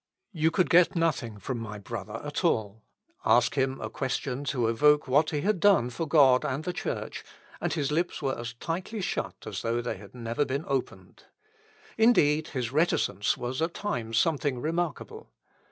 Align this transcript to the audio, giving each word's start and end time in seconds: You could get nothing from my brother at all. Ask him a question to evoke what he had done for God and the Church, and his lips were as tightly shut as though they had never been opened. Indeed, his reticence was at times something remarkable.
You 0.33 0.49
could 0.49 0.71
get 0.71 0.95
nothing 0.95 1.37
from 1.37 1.59
my 1.59 1.77
brother 1.77 2.19
at 2.25 2.43
all. 2.43 2.81
Ask 3.23 3.53
him 3.53 3.79
a 3.79 3.87
question 3.87 4.43
to 4.45 4.67
evoke 4.67 5.07
what 5.07 5.29
he 5.29 5.41
had 5.41 5.59
done 5.59 5.91
for 5.91 6.07
God 6.07 6.43
and 6.43 6.63
the 6.63 6.73
Church, 6.73 7.23
and 7.61 7.71
his 7.71 7.91
lips 7.91 8.19
were 8.19 8.35
as 8.35 8.53
tightly 8.53 9.01
shut 9.01 9.35
as 9.45 9.61
though 9.61 9.79
they 9.79 9.97
had 9.97 10.15
never 10.15 10.43
been 10.43 10.65
opened. 10.67 11.25
Indeed, 11.99 12.47
his 12.47 12.71
reticence 12.71 13.37
was 13.37 13.61
at 13.61 13.75
times 13.75 14.17
something 14.17 14.59
remarkable. 14.59 15.29